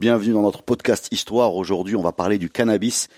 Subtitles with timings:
[0.00, 1.54] Bienvenue dans notre podcast Histoire.
[1.54, 3.08] Aujourd'hui, on va parler du cannabis.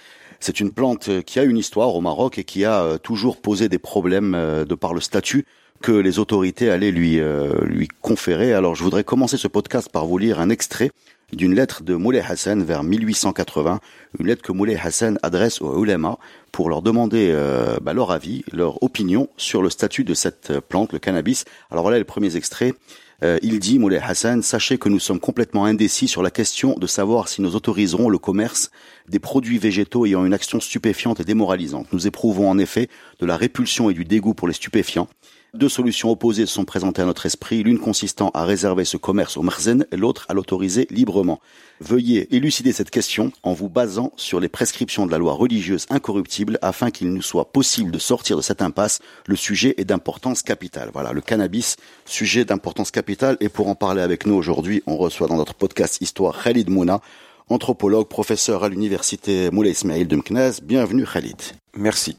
[0.41, 3.69] C'est une plante qui a une histoire au Maroc et qui a euh, toujours posé
[3.69, 5.47] des problèmes euh, de par le statut
[5.81, 8.53] que les autorités allaient lui, euh, lui conférer.
[8.53, 10.91] Alors, je voudrais commencer ce podcast par vous lire un extrait
[11.33, 13.79] d'une lettre de Moulay Hassan vers 1880,
[14.19, 16.19] une lettre que Moulay Hassan adresse aux ulema
[16.51, 17.33] pour leur demander
[17.81, 21.47] bah, leur avis, leur opinion sur le statut de cette plante, le cannabis.
[21.71, 22.75] Alors voilà les premiers extraits.
[23.23, 26.87] Euh, il dit, Moulay Hassan, sachez que nous sommes complètement indécis sur la question de
[26.87, 28.71] savoir si nous autoriserons le commerce
[29.09, 31.93] des produits végétaux ayant une action stupéfiante et démoralisante.
[31.93, 32.89] Nous éprouvons en effet
[33.21, 35.09] de la répulsion et du dégoût pour les stupéfiants.
[35.55, 39.43] Deux solutions opposées sont présentées à notre esprit, l'une consistant à réserver ce commerce au
[39.43, 41.41] marzen et l'autre à l'autoriser librement.
[41.79, 46.59] Veuillez élucider cette question en vous basant sur les prescriptions de la loi religieuse incorruptible
[46.63, 49.01] afin qu'il nous soit possible de sortir de cette impasse.
[49.27, 50.89] Le sujet est d'importance capitale.
[50.91, 53.37] Voilà, le cannabis, sujet d'importance capitale.
[53.41, 57.03] Et pour en parler avec nous aujourd'hui, on reçoit dans notre podcast Histoire Khalid Mouna,
[57.51, 60.53] anthropologue, professeur à l'université Moulay Ismail de Mknez.
[60.63, 61.37] Bienvenue Khalid.
[61.77, 62.17] Merci.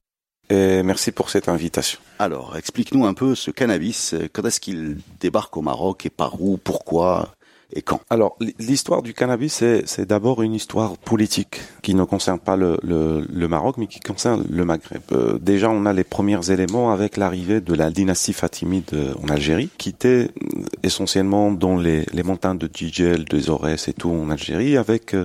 [0.49, 1.99] Et merci pour cette invitation.
[2.19, 4.13] Alors, explique-nous un peu ce cannabis.
[4.33, 7.33] Quand est-ce qu'il débarque au Maroc et par où, pourquoi
[7.75, 12.55] et quand Alors, l'histoire du cannabis, c'est d'abord une histoire politique qui ne concerne pas
[12.55, 15.01] le, le, le Maroc, mais qui concerne le Maghreb.
[15.11, 19.27] Euh, déjà, on a les premiers éléments avec l'arrivée de la dynastie fatimide euh, en
[19.29, 24.11] Algérie, qui était euh, essentiellement dans les, les montagnes de Djidjel, des Aurès et tout
[24.11, 25.15] en Algérie, avec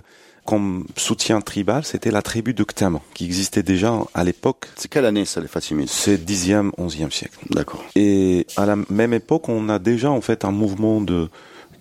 [0.49, 4.65] comme soutien tribal, c'était la tribu de Ktam, qui existait déjà à l'époque.
[4.77, 7.39] C'est quelle année ça, les Fatimides C'est 10e, 11e siècle.
[7.51, 7.85] D'accord.
[7.95, 11.29] Et à la même époque, on a déjà en fait un mouvement de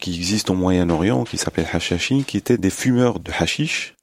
[0.01, 3.95] qui existe au Moyen-Orient, qui s'appelle Hashashi, qui étaient des fumeurs de hashish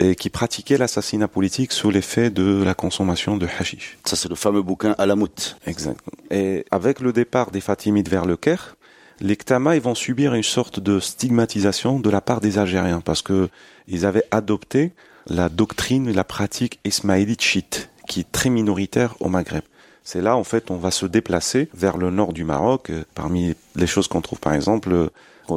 [0.00, 3.98] et qui pratiquaient l'assassinat politique sous l'effet de la consommation de hashish.
[4.04, 5.56] Ça, c'est le fameux bouquin Alamout.
[5.64, 6.12] Exactement.
[6.32, 8.74] Et avec le départ des Fatimides vers le Caire,
[9.20, 13.22] les Ktama, ils vont subir une sorte de stigmatisation de la part des Algériens parce
[13.22, 13.48] que
[13.86, 14.92] ils avaient adopté
[15.26, 19.62] la doctrine et la pratique ismaélite chiite, qui est très minoritaire au Maghreb.
[20.04, 22.90] C'est là, en fait, on va se déplacer vers le nord du Maroc.
[23.14, 25.10] Parmi les choses qu'on trouve, par exemple,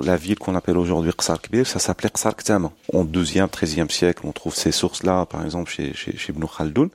[0.03, 2.71] la ville qu'on appelle aujourd'hui Qsar ça s'appelait Qsar Ktama.
[2.91, 6.89] Au 12e, 13e siècle, on trouve ces sources-là, par exemple, chez, chez, chez Ibn Khaldoun.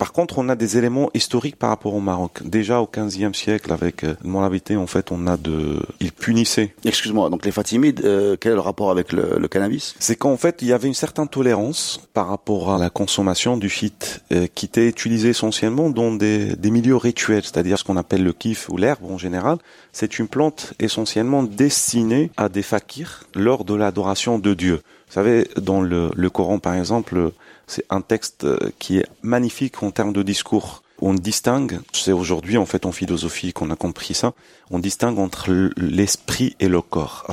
[0.00, 2.38] Par contre, on a des éléments historiques par rapport au Maroc.
[2.42, 6.74] Déjà au XVe siècle, avec euh, mon habité, en fait, on a de, ils punissaient.
[6.86, 7.28] Excuse-moi.
[7.28, 9.94] Donc les Fatimides, euh, quel est le rapport avec le, le cannabis?
[9.98, 13.68] C'est qu'en fait, il y avait une certaine tolérance par rapport à la consommation du
[13.68, 18.24] shit, euh, qui était utilisé essentiellement dans des, des milieux rituels, c'est-à-dire ce qu'on appelle
[18.24, 19.58] le kif ou l'herbe en général.
[19.92, 24.82] C'est une plante essentiellement destinée à des fakirs lors de l'adoration de Dieu.
[25.08, 27.32] Vous savez, dans le, le Coran, par exemple,
[27.66, 30.82] c'est un texte euh, qui est magnifique en termes de discours.
[31.00, 34.34] On distingue, c'est aujourd'hui en fait en philosophie qu'on a compris ça,
[34.70, 37.26] on distingue entre l'esprit et le corps,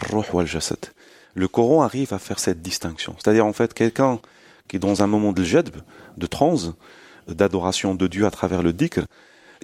[1.36, 3.16] Le Coran arrive à faire cette distinction.
[3.18, 4.20] C'est-à-dire en fait quelqu'un
[4.68, 5.76] qui est dans un moment de jedb,
[6.18, 6.74] de transe,
[7.28, 9.02] d'adoration de Dieu à travers le dhikr,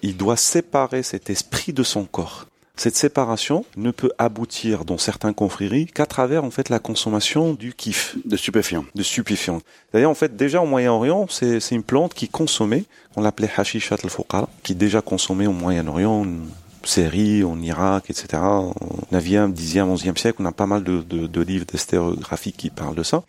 [0.02, 2.48] il doit séparer cet esprit de son corps.
[2.76, 7.74] Cette séparation ne peut aboutir dans certains confréries qu'à travers en fait la consommation du
[7.74, 8.18] kiff.
[8.26, 8.86] De stupéfiants.
[8.96, 9.62] De stupéfiants.
[9.94, 12.86] D'ailleurs en fait déjà au Moyen-Orient c'est une plante qui consommait,
[13.16, 16.28] on l'appelait hashishat al-fuqara, qui déjà consommait au Moyen-Orient, en
[16.84, 18.42] Syrie, en Irak, etc.
[18.42, 18.74] Au
[19.14, 22.96] 9e, 10e, 11e siècle, on a pas mal de, de, de livres d'hystérographie qui parlent
[22.96, 23.24] de ça.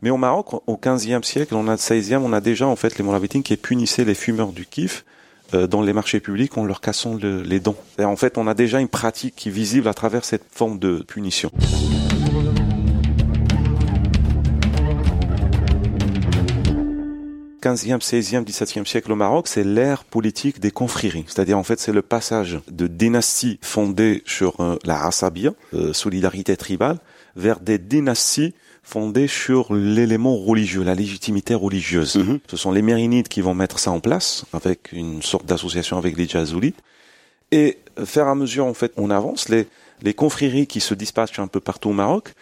[0.00, 3.04] Mais au Maroc, au 15e siècle, on a 16e, on a déjà en fait les
[3.04, 5.04] Mourabitines qui punissaient les fumeurs du kiff
[5.52, 7.76] dans les marchés publics en leur cassant les dents.
[7.98, 10.78] Et en fait, on a déjà une pratique qui est visible à travers cette forme
[10.78, 11.50] de punition.
[17.66, 21.24] «15e, 16e, 17e siècle au Maroc, c'est l'ère politique des confréries.
[21.26, 26.56] C'est-à-dire, en fait, c'est le passage de dynasties fondées sur euh, la asabia, euh, solidarité
[26.56, 26.98] tribale,
[27.34, 28.54] vers des dynasties
[28.86, 32.14] fondé sur l'élément religieux, la légitimité religieuse.
[32.14, 32.38] Mhm.
[32.48, 36.16] Ce sont les Mérinides qui vont mettre ça en place avec une sorte d'association avec
[36.16, 36.78] les Jazoulites.
[37.50, 39.66] Et faire à mesure, en fait, on avance, les,
[40.02, 42.32] les confréries qui se dispatchent un peu partout au Maroc,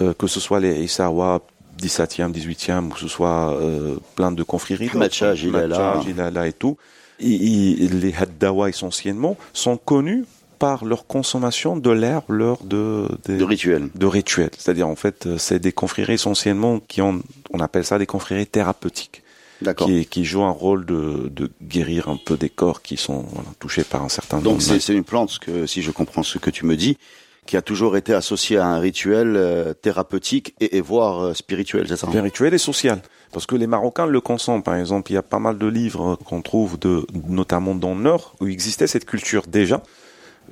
[0.00, 1.40] euh, que ce soit les Issawa,
[1.80, 4.90] 17e, 18e, ou que ce soit euh, plein de confréries.
[4.94, 6.48] Matcha, Gilala.
[6.48, 6.76] et tout.
[7.20, 10.24] Et, les Haddawa essentiellement sont connus
[10.62, 13.88] par leur consommation de l'herbe lors de, des- De rituel.
[13.96, 14.50] de rituels.
[14.56, 17.20] C'est-à-dire, en fait, euh, c'est des confréries essentiellement qui ont,
[17.50, 19.24] on appelle ça des confréries thérapeutiques,
[19.60, 19.88] D'accord.
[19.88, 23.48] qui, qui jouent un rôle de, de guérir un peu des corps qui sont voilà,
[23.58, 26.38] touchés par un certain Donc nombre c'est c'est une plante que, si je comprends ce
[26.38, 26.96] que tu me dis,
[27.44, 31.86] qui a toujours été associée à un rituel euh, thérapeutique et, et voire euh, spirituel,
[31.88, 33.02] c'est ça spirituel et social.
[33.32, 34.62] Parce que les Marocains le consomment.
[34.62, 38.02] Par exemple, il y a pas mal de livres qu'on trouve, de, notamment dans le
[38.02, 39.82] Nord, où existait cette culture déjà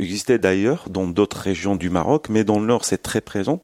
[0.01, 3.61] existait d'ailleurs dans d'autres régions du Maroc, mais dans le nord c'est très présent,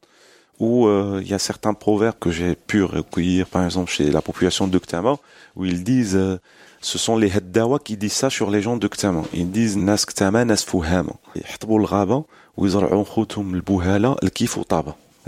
[0.59, 4.21] où euh, il y a certains proverbes que j'ai pu recueillir, par exemple chez la
[4.21, 5.17] population de Ktama,
[5.55, 6.39] où ils disent, euh,
[6.81, 9.23] ce sont les Heddawa qui disent ça sur les gens de Ktama.
[9.33, 10.65] Ils disent Nas Ktama, Nas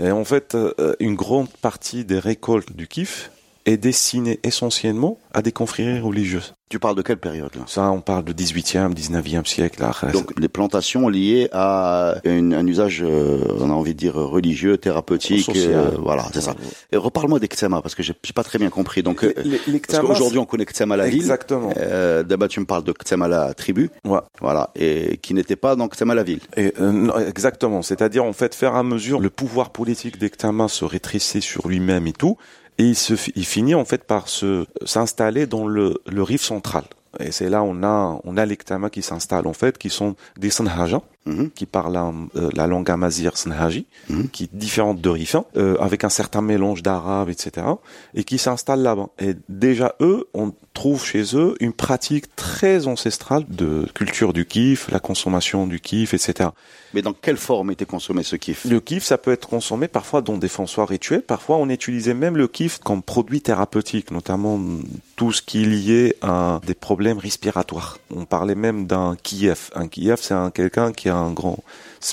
[0.00, 3.30] Et en fait, euh, une grande partie des récoltes du kif,
[3.66, 6.54] est destinée essentiellement à des confréries religieuses.
[6.70, 7.62] Tu parles de quelle période là?
[7.66, 9.80] Ça, on parle de 18e, 19e siècle.
[9.82, 9.92] là.
[10.12, 14.76] Donc des plantations liées à une- un usage, euh, on a envie de dire religieux,
[14.78, 16.54] thérapeutique, euh, voilà, c'est ça.
[16.92, 19.02] Et reparle-moi des parce que j'ai j'ai pas très bien compris.
[19.02, 21.16] Donc euh, Les- les parce qu'aujourd'hui on connaît Ktema la ville.
[21.16, 21.72] Exactement.
[21.76, 24.20] Euh, D'abord tu me parles de Ktema la tribu, Ouais.
[24.40, 26.40] voilà, et qui n'était pas dans Ktema la ville.
[26.56, 27.82] Et, euh, non, exactement.
[27.82, 32.12] C'est-à-dire, en fait, faire à mesure, le pouvoir politique d'Ektama se rétrécit sur lui-même et
[32.12, 32.36] tout,
[32.80, 36.84] et il, se, il finit en fait par se s'installer dans le, le rive central.
[37.18, 40.48] Et c'est là on a on a l'Ektama qui s'installe en fait, qui sont des
[40.48, 41.50] Sanhaja, Mhm.
[41.50, 42.90] qui parlent la, euh, la langue
[43.34, 44.28] Sanhaji, Mhm.
[44.30, 47.66] qui est différente de Rifin, euh, avec un certain mélange d'arabe, etc.,
[48.14, 49.08] et qui s'installent là-bas.
[49.18, 54.88] Et déjà eux, on trouve chez eux une pratique très ancestrale de culture du kiff,
[54.90, 56.50] la consommation du kiff, etc.
[56.94, 58.64] Mais dans quelle forme était consommé ce kiff?
[58.64, 61.22] Le kiff, ça peut être consommé parfois dans des fonçoirs rituels.
[61.22, 64.82] Parfois, on utilisait même le kiff comme produit thérapeutique, notamment mm,
[65.16, 67.98] tout ce qui est lié à des problèmes respiratoires.
[68.14, 69.70] On parlait même d'un Kiev.
[69.74, 71.58] Un Kiev, c'est un quelqu'un qui a un grand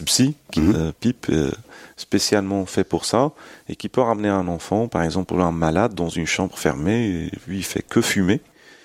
[0.05, 0.75] psy, qui Mhm.
[0.75, 1.51] euh, pipe euh,
[1.95, 3.31] spécialement fait pour ça,
[3.69, 7.31] et qui peut ramener un enfant, par exemple, un malade dans une chambre fermée, et
[7.47, 8.41] lui, il fait que fumer,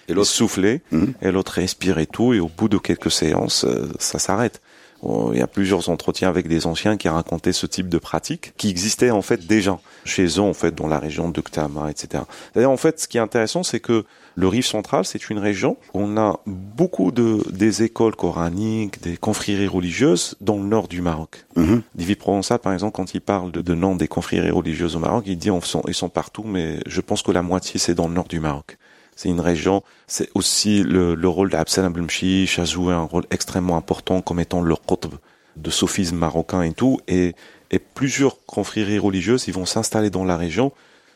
[0.09, 1.15] Et l'autre souffler, Mhm.
[1.23, 4.61] et l'autre respire et tout, et au bout de quelques séances, euh, ça s'arrête.
[5.05, 8.69] Il y a plusieurs entretiens avec des anciens qui racontaient ce type de pratique qui
[8.69, 12.25] existait en fait déjà chez eux en fait dans la région de Ktama, etc.
[12.55, 14.05] D'ailleurs en fait ce qui est intéressant c'est que
[14.35, 19.17] le Rift central c'est une région où on a beaucoup de des écoles coraniques, des
[19.17, 21.45] confréries religieuses dans le nord du Maroc.
[21.57, 21.83] Mhm.
[21.95, 25.25] Divi Provençal par exemple quand il parle de, de nom des confréries religieuses au Maroc,
[25.27, 28.09] il dit ils sont, ils sont partout mais je pense que la moitié c'est dans
[28.09, 28.79] le nord du Maroc.
[29.15, 33.77] C'est une région, c'est aussi le, le rôle d'Absalem Blmchich a joué un rôle extrêmement
[33.77, 35.15] important comme étant le qutb
[35.57, 36.99] de sophisme marocain et tout.
[37.09, 37.35] Et,
[37.73, 40.73] et plusieurs confréries religieuses, ils vont s'installer dans la région,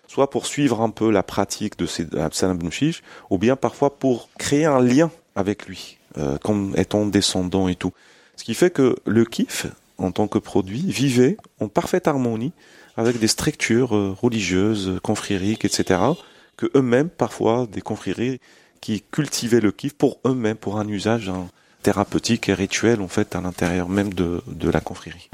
[0.09, 4.31] soit pour suivre un peu la pratique de ces Absalem Blmchich, ou bien parfois pour
[4.39, 7.93] créer un lien avec lui, euh, comme étant descendant et tout.
[8.37, 9.67] Ce qui fait que le kiff,
[9.99, 12.53] en tant que produit, vivait en parfaite harmonie
[12.97, 16.01] avec des structures euh, religieuses, confrériques, etc.,
[16.57, 18.41] que eux-mêmes, parfois, des confréries
[18.81, 21.31] qui cultivaient le kiff pour eux-mêmes, pour un usage
[21.83, 25.29] thérapeutique et rituel, en fait, à l'intérieur même de la confrérie.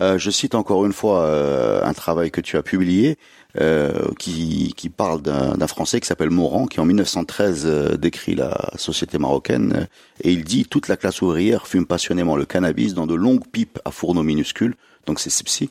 [0.00, 3.18] Euh, je cite encore une fois euh, un travail que tu as publié
[3.60, 8.70] euh, qui, qui parle d'un Français qui s'appelle Morand, qui en 1913 euh, décrit la
[8.76, 9.84] société marocaine euh,
[10.22, 13.78] et il dit toute la classe ouvrière fume passionnément le cannabis dans de longues pipes
[13.84, 14.74] à fourneaux minuscules,
[15.06, 15.70] donc c'est Sipsi.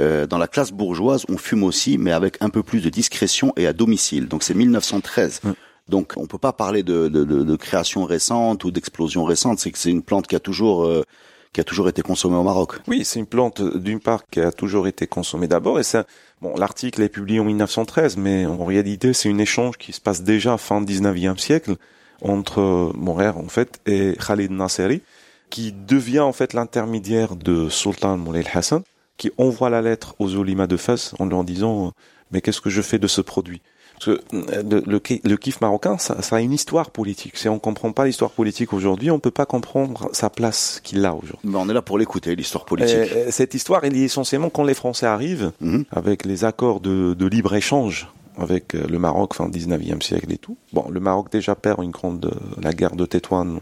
[0.00, 3.52] Euh, dans la classe bourgeoise, on fume aussi, mais avec un peu plus de discrétion
[3.56, 4.28] et à domicile.
[4.28, 5.40] Donc c'est 1913.
[5.44, 5.52] Ouais.
[5.88, 9.58] Donc on peut pas parler de, de, de, de création récente ou d'explosion récente.
[9.58, 11.04] C'est que c'est une plante qui a toujours euh,
[11.52, 12.74] qui a toujours été consommée au Maroc.
[12.86, 16.06] Oui, c'est une plante, euh, d'une part, qui a toujours été consommée d'abord, et ça,
[16.40, 20.22] bon, l'article est publié en 1913, mais en réalité, c'est un échange qui se passe
[20.22, 21.76] déjà fin 19e siècle
[22.22, 25.02] entre euh, Morer, en fait, et Khalid Nasseri,
[25.48, 28.82] qui devient, en fait, l'intermédiaire de Sultan Moulay Hassan,
[29.16, 31.90] qui envoie la lettre aux Olima de Fès en leur disant, euh,
[32.30, 33.60] mais qu'est-ce que je fais de ce produit?
[34.02, 37.36] Parce que euh, le, le, ki- le kiff marocain, ça, ça a une histoire politique.
[37.36, 41.14] Si on comprend pas l'histoire politique aujourd'hui, on peut pas comprendre sa place qu'il a
[41.14, 41.38] aujourd'hui.
[41.44, 42.96] Mais on est là pour l'écouter, l'histoire politique.
[42.96, 45.84] Euh, euh, cette histoire, elle est essentiellement quand les Français arrivent, Mhm.
[45.90, 50.56] avec les accords de, de libre-échange avec le Maroc, fin 19e siècle et tout.
[50.72, 53.60] Bon, le Maroc déjà perd une grande, la guerre de Tétouan,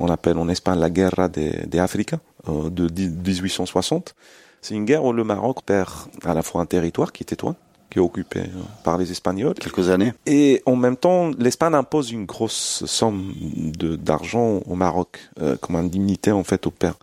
[0.00, 2.18] on appelle en Espagne la guerra des, des Africains,
[2.48, 4.14] euh, de dix- 1860.
[4.60, 5.90] C'est une guerre où le Maroc perd
[6.24, 7.54] à la fois un territoire qui est Tétouan,
[7.90, 10.12] qui est occupé euh, par les Espagnols, Quelques années.
[10.26, 13.32] et en même temps, l'Espagne impose une grosse somme
[13.76, 16.94] d'argent au Maroc euh, comme indemnité en fait au père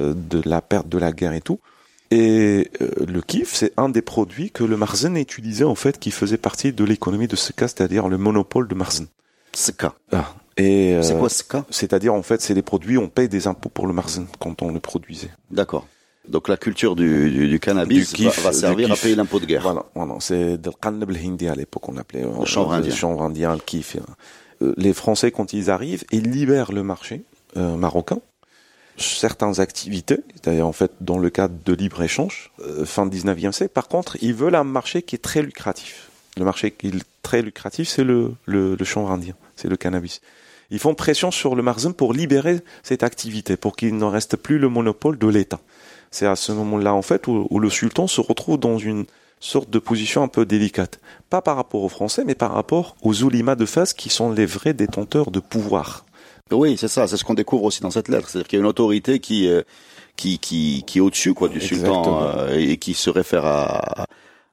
[0.00, 1.60] euh, de la perte de la guerre et tout.
[2.10, 6.10] Et euh, le kiff, c'est un des produits que le Marzen utilisait en fait, qui
[6.10, 9.06] faisait partie de l'économie de ce cas, c'est-à-dire le monopole de Marzen.
[9.76, 9.94] Cas.
[10.12, 10.34] Ah.
[10.56, 13.68] Et C'est quoi ce cas C'est-à-dire en fait, c'est les produits, on paye des impôts
[13.68, 15.30] pour le marzen quand on le produisait.
[15.50, 15.86] D'accord.
[16.28, 19.46] Donc la culture du, du, du cannabis Du kiff, va, servir à payer l'impôt de
[19.46, 19.62] guerre.
[19.62, 20.14] Voilà, voilà.
[20.20, 22.22] c'est le qannab al-hindi à l'époque, on l'appelait.
[22.22, 22.90] Le chanvre indien.
[22.90, 23.96] Le chanvre indien, le kiff.
[24.62, 27.22] Euh, Les Français, quand ils arrivent, ils libèrent le marché
[27.56, 28.20] euh, marocain.
[28.96, 33.88] Certaines activités, c'est-à-dire en fait dans le cadre de libre-échange, euh, fin 19e siècle, par
[33.88, 36.10] contre, ils veulent un marché qui est très lucratif.
[36.36, 40.20] Le marché qui est très lucratif, c'est le, le, le chanvre indien, c'est le cannabis.
[40.70, 44.58] Ils font pression sur le marzen pour libérer cette activité, pour qu'il ne reste plus
[44.58, 45.60] le monopole de l'État.
[46.10, 49.04] C'est à ce moment-là, en fait, où, où le sultan se retrouve dans une
[49.40, 51.00] sorte de position un peu délicate.
[51.30, 54.46] Pas par rapport aux Français, mais par rapport aux oulimas de face qui sont les
[54.46, 56.04] vrais détenteurs de pouvoir.
[56.50, 57.06] Oui, c'est ça.
[57.06, 58.28] C'est ce qu'on découvre aussi dans cette lettre.
[58.28, 59.62] C'est-à-dire qu'il y a une autorité qui euh,
[60.16, 64.06] qui qui, qui est au-dessus quoi du sultan euh, et qui se réfère à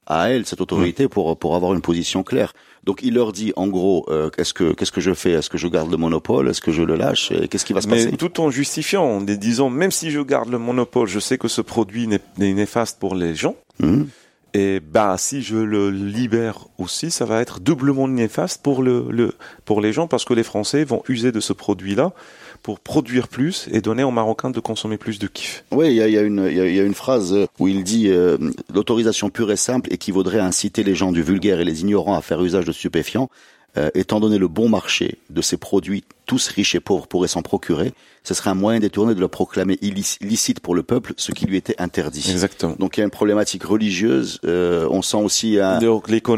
[0.05, 2.53] à elle cette autorité pour pour avoir une position claire.
[2.85, 5.31] Donc il leur dit en gros euh, qu'est-ce que qu'est-ce que je fais?
[5.31, 6.49] Est-ce que je garde le monopole?
[6.49, 7.31] Est-ce que je le lâche?
[7.31, 8.17] Et Qu'est-ce qui va se Mais passer?
[8.17, 11.61] tout en justifiant, en disant, même si je garde le monopole, je sais que ce
[11.61, 13.55] produit n'est néfaste pour les gens.
[13.79, 14.07] Mhm.
[14.53, 19.33] Et bah, si je le libère aussi, ça va être doublement néfaste pour le, le
[19.65, 22.13] pour les gens parce que les Français vont user de ce produit-là
[22.65, 25.63] pour produire plus et donner aux Marocains de consommer plus de kiff.
[25.71, 28.39] Oui, il y a, y, a y y a une phrase où il dit euh,
[28.73, 32.23] l'autorisation pure et simple équivaudrait à inciter les gens du vulgaire et les ignorants à
[32.23, 33.29] faire usage de stupéfiants.
[33.77, 37.43] Euh, étant donné le bon marché de ces produits, tous riches et pauvres pourraient s'en
[37.43, 37.93] procurer.
[38.23, 41.45] Ce serait un moyen détourné de le proclamer illic- illicite pour le peuple, ce qui
[41.45, 42.25] lui était interdit.
[42.31, 42.75] Exactement.
[42.79, 44.39] Donc il y a une problématique religieuse.
[44.45, 45.77] euh, on sent aussi un,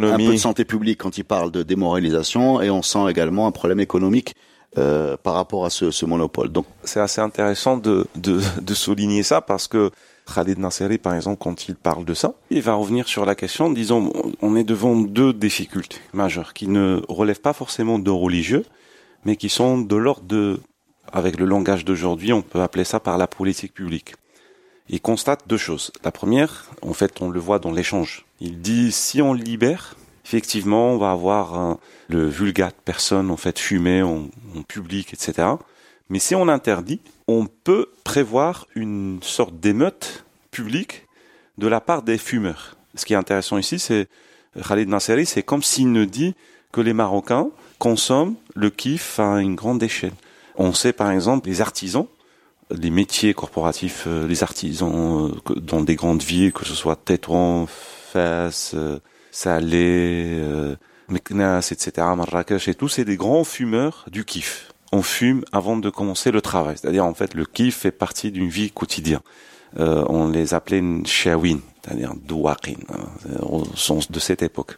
[0.07, 3.51] un peu de santé publique quand il parle de démoralisation, et on sent également un
[3.51, 4.33] problème économique
[4.77, 6.49] euh, par rapport à ce, monopole.
[6.49, 8.05] Donc c'est assez intéressant de,
[8.73, 9.91] souligner ça parce que
[10.33, 13.65] Khalid Nasseri, par exemple, quand il parle de ça, il va revenir sur la question
[13.65, 18.65] en disant on est devant deux difficultés majeures qui ne relèvent pas forcément de religieux,
[19.25, 20.59] mais qui sont de l'ordre de,
[21.11, 24.15] avec le langage d'aujourd'hui, on peut appeler ça par la politique publique.
[24.89, 25.91] Il constate deux choses.
[26.03, 28.25] La première, en fait, on le voit dans l'échange.
[28.39, 33.59] Il dit si on libère, effectivement, on va avoir un- le vulgate personne en fait
[33.59, 35.47] fumer en, en public, etc.
[36.09, 41.05] Mais si on interdit, on peut prévoir une sorte d'émeute publique
[41.57, 42.75] de la part des fumeurs.
[42.95, 44.07] Ce qui est intéressant ici, c'est
[44.67, 46.35] Khalid Nasseri, c'est comme s'il nous dit
[46.71, 47.49] que les Marocains
[47.79, 50.13] consomment le kiff à une grande échelle.
[50.55, 52.07] On sait par exemple les artisans,
[52.71, 57.67] les métiers corporatifs, euh, les artisans euh, dans des grandes villes, que ce soit Tétouan,
[57.67, 58.99] Fès, euh,
[59.31, 60.41] Salé,
[61.09, 64.71] Meknas, etc., Marrakech et tout, c'est des grands fumeurs du kiff.
[64.91, 66.77] On fume avant de commencer le travail.
[66.79, 69.19] C'est-à-dire, en fait, le kiff fait partie d'une vie quotidienne.
[69.79, 74.75] Euh, on les appelait shawin, c'est-à-dire douakin, hein, au sens de cette époque.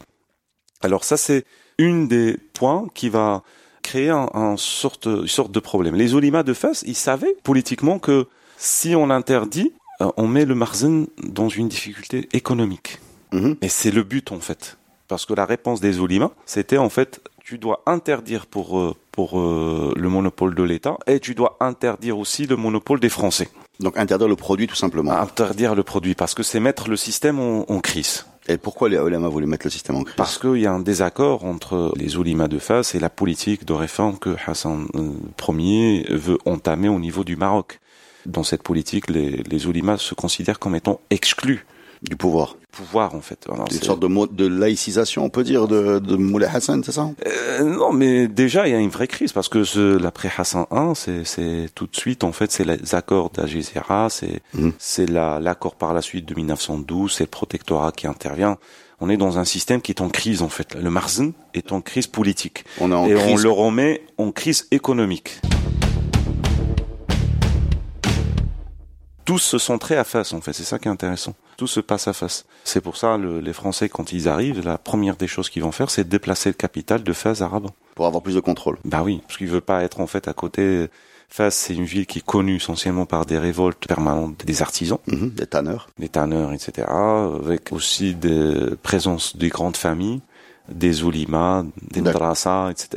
[0.82, 1.44] Alors ça, c'est
[1.78, 3.42] une des points qui va
[3.82, 5.94] créer un, un sorte, une sorte de problème.
[5.94, 10.54] Les olimas de face, ils savaient politiquement que si on l'interdit, euh, on met le
[10.54, 12.98] marzen dans une difficulté économique.
[13.32, 13.56] Mhm.
[13.62, 14.76] Et c'est le but en fait.
[15.10, 19.40] Parce que la réponse des olimas, c'était en fait, tu dois interdire pour, euh, pour
[19.40, 23.48] euh, le monopole de l'État et tu dois interdire aussi le monopole des Français.
[23.80, 25.10] donc interdire le produit tout simplement.
[25.10, 28.24] Interdire le produit parce que c'est mettre le système en, en crise.
[28.46, 30.14] Et pourquoi les ulama voulaient mettre le système en crise?
[30.16, 33.72] Parce qu'il y a un désaccord entre les oulimas de face et la politique de
[33.72, 37.80] réforme que Hassan euh, Ier veut entamer au niveau du Maroc.
[38.26, 41.66] Dans cette politique, les, les oulimas se considèrent comme étant exclus
[42.02, 42.54] du pouvoir.
[42.58, 43.44] du pouvoir, en fait.
[43.46, 46.92] Voilà, Une sorte de mode de laïcisation, on peut dire, de, de Moulay Hassan, c'est
[46.92, 47.10] ça?
[47.26, 50.64] Euh, non, mais déjà, il y a une vraie crise parce que ce, l'après Hassan
[50.72, 50.92] I,
[51.24, 54.72] c'est, tout de suite, en fait, c'est les accords d'Agézira, c'est, Mhm.
[54.78, 58.56] c'est la, l'accord par la suite de 1912, c'est le protectorat qui intervient.
[59.02, 60.74] On est dans un système qui est en crise, en fait.
[60.74, 62.64] Le Marzen est en crise politique.
[62.80, 65.40] On est en et on le remet en crise économique.
[69.24, 70.52] Tout se centrait à face, en fait.
[70.52, 71.34] C'est ça qui est intéressant.
[71.60, 72.46] Tout se passe à face.
[72.64, 75.72] C'est pour ça, le- les Français, quand ils arrivent, la première des choses qu'ils vont
[75.72, 77.68] faire, c'est déplacer le capital de Fès à Rabat.
[77.96, 78.78] pour avoir plus de contrôle.
[78.86, 80.86] Bah oui, parce qu'ils veulent pas être, en fait, à côté.
[81.28, 85.28] Fès, c'est une ville qui est connue essentiellement par des révoltes permanentes des artisans, Mhm,
[85.32, 85.88] Des tanneurs.
[85.98, 86.88] des tanneurs, etc.,
[87.44, 90.22] avec aussi des présences des grandes familles,
[90.70, 92.88] des oulimas, des madrasas, etc.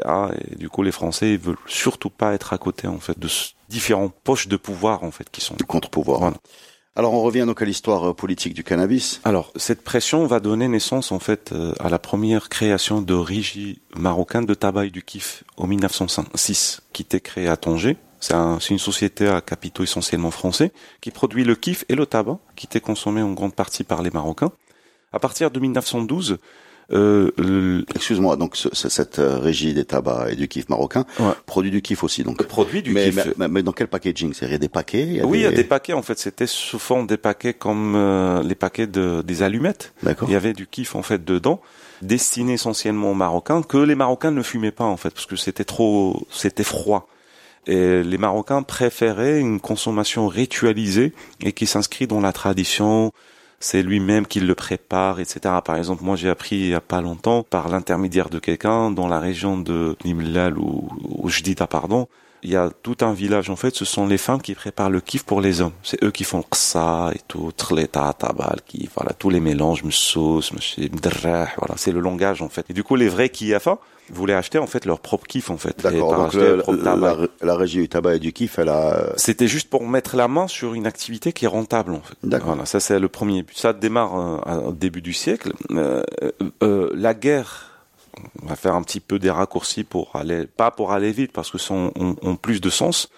[0.51, 3.27] Et du coup, les Français, ils veulent surtout pas être à côté, en fait, de
[3.27, 5.55] ce- différents poches de pouvoir, en fait, qui sont.
[5.55, 6.19] Du contre-pouvoir.
[6.19, 6.37] Voilà.
[6.95, 9.19] Alors on revient donc à l'histoire euh, politique du cannabis.
[9.23, 13.81] Alors, cette pression va donner naissance, en fait, euh, à la première création de régie
[13.95, 17.97] marocaine de tabac et du kiff en 1906, qui était créée à Tanger.
[18.19, 20.71] C'est une société à capitaux essentiellement français
[21.01, 24.11] qui produit le kiff et le tabac, qui était consommé en grande partie par les
[24.11, 24.51] Marocains.
[25.11, 26.37] À partir de 1912,
[26.91, 31.05] Euh, Excuse-moi, donc ce, cette euh, régie des tabacs et du kiff marocain
[31.45, 32.23] produit du kiff aussi.
[32.23, 33.33] Donc produit du mais, kiff.
[33.37, 34.33] Mais, mais, dans quel packaging?
[34.33, 35.93] C'est il y a des paquets Oui, il y a des paquets.
[35.93, 39.93] En fait, c'était souvent des paquets comme euh, les paquets de, des allumettes.
[40.03, 40.29] D'accord.
[40.29, 41.61] Il y avait du kiff en fait dedans,
[42.01, 45.65] destiné essentiellement aux Marocains, que les Marocains ne fumaient pas en fait, parce que c'était
[45.65, 47.07] trop, c'était froid.
[47.65, 53.13] Et les Marocains préféraient une consommation ritualisée et qui s'inscrit dans la tradition,
[53.63, 55.39] c'est lui-même qui le prépare, etc.
[55.63, 59.07] Par exemple, moi j'ai appris il y a pas longtemps, par l'intermédiaire de quelqu'un, dans
[59.07, 62.07] la région de Nimlal ou, ou Jdida, pardon,
[62.43, 65.01] il y a tout un village en fait, ce sont les femmes qui préparent le
[65.01, 65.73] kiff pour les hommes.
[65.83, 70.51] C'est eux qui font ça et tout, trleta, tabal, qui voilà tous les mélanges, sauce,
[70.51, 72.65] voilà, c'est le langage en fait.
[72.69, 73.77] Et du coup les vrais qui faim
[74.09, 75.81] voulaient acheter en fait leur propre kiff en fait.
[75.81, 76.29] D'accord.
[76.31, 79.13] Donc la, la, régie du tabac et du kiff, elle a.
[79.15, 82.15] C'était juste pour mettre la main sur une activité qui est rentable en fait.
[82.23, 82.49] D'accord.
[82.49, 83.57] Voilà, ça c'est le premier but.
[83.57, 85.53] Ça démarre euh, au début du siècle.
[85.71, 86.03] Euh,
[86.61, 87.72] euh, la guerre
[88.41, 91.51] on va faire un petit peu des raccourcis pour aller, pas pour aller vite parce
[91.51, 93.09] que ça ont, plus de sens.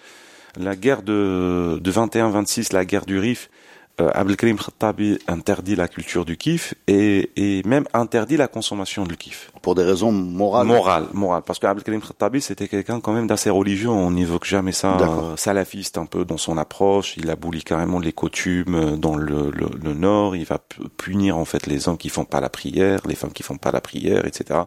[0.58, 3.50] La guerre de, de 21-26, la guerre du Rif,
[3.98, 9.16] euh, Abdelkrim Khattabi interdit la culture du kiff et, et, même interdit la consommation du
[9.16, 9.50] kiff.
[9.62, 11.42] Pour des raisons morales Morales, morales.
[11.46, 13.88] Parce que Abdelkrim Khattabi, c'était quelqu'un quand même d'assez religieux.
[13.88, 14.98] On n'évoque jamais ça.
[15.00, 17.16] Euh, salafiste un peu dans son approche.
[17.16, 20.36] Il abolit carrément les coutumes euh, dans le, le, le, nord.
[20.36, 20.58] Il va
[20.98, 23.72] punir en fait les hommes qui font pas la prière, les femmes qui font pas
[23.72, 24.64] la prière, etc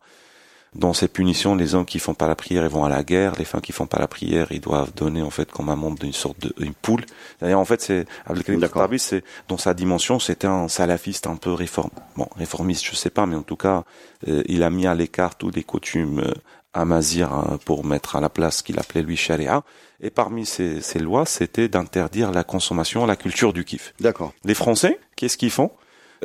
[0.75, 3.33] dans ces punitions, les hommes qui font pas la prière, ils vont à la guerre.
[3.39, 5.99] Les femmes qui font pas la prière, ils doivent donner en fait comme un membre
[5.99, 7.05] d'une sorte de une poule.
[7.41, 11.89] D'ailleurs, en fait, c'est Abdelkarim c'est dans sa dimension, c'était un salafiste un peu réforme,
[12.15, 13.83] bon réformiste, je sais pas, mais en tout cas,
[14.27, 16.33] euh, il a mis à l'écart toutes les coutumes euh,
[16.73, 19.63] amazir hein, pour mettre à la place ce qu'il appelait lui charia.
[20.01, 23.93] Et parmi ces, ces lois, c'était d'interdire la consommation, la culture du kiff.
[23.99, 24.33] D'accord.
[24.45, 25.71] Les Français, qu'est-ce qu'ils font?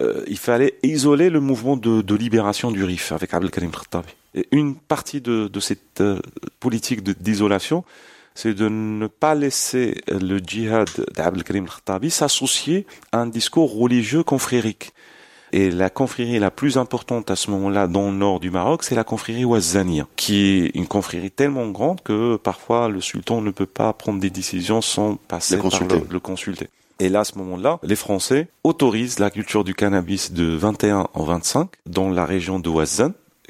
[0.01, 4.15] Euh, Il fallait isoler le mouvement de, de libération du RIF avec Abdelkarim Khattabi.
[4.35, 6.19] Et une partie de, de cette euh,
[6.61, 7.85] politique d'isolation,
[8.35, 14.25] c'est de ne pas laisser le djihad d'Abdel Karim Khattabi s'associer à un discours religieux
[14.25, 14.93] confrérique.
[15.53, 18.97] Et la confrérie la plus importante à ce moment-là dans le nord du Maroc, c'est
[18.97, 23.67] la confrérie Ouazzania, qui est une confrérie tellement grande que parfois le sultan ne peut
[23.67, 26.71] pas prendre des décisions sans passer par le, le consulter.
[27.01, 31.25] Et là, à ce moment-là, les Français autorisent la culture du cannabis de 21 en
[31.25, 32.71] 25 dans la région de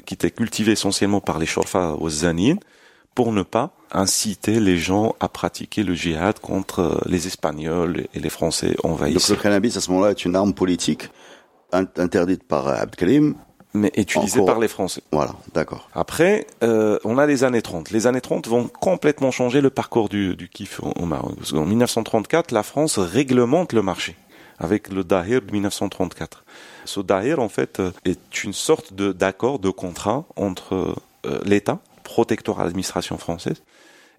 [0.05, 2.59] qui était cultivé essentiellement par les Shorfa Zanine,
[3.15, 8.19] pour ne pas inciter les gens à pratiquer le djihad contre euh, les Espagnols et
[8.19, 9.29] les Français envahisseurs.
[9.29, 11.09] Donc le cannabis à ce moment-là est une arme politique
[11.71, 13.35] interdite par Abdelkrim
[13.75, 15.01] mais utilisée par les Français.
[15.11, 15.89] Voilà, d'accord.
[15.93, 17.91] Après, euh, on a les années 30.
[17.91, 21.33] Les années 30 vont complètement changer le parcours du, du kiff au Maroc.
[21.53, 24.15] En 1934, la France réglemente le marché
[24.59, 26.43] avec le Dahir de 1934.
[26.85, 31.79] Ce Dahir, en fait, euh, est une sorte de d'accord, de contrat entre euh, l'État,
[32.03, 33.61] protecteur à l'administration française,